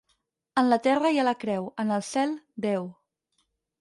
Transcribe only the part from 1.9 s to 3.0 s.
el cel, Déu.